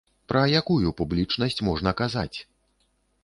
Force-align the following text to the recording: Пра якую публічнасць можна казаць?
Пра 0.31 0.39
якую 0.59 0.93
публічнасць 1.01 1.63
можна 1.69 1.93
казаць? 2.01 2.37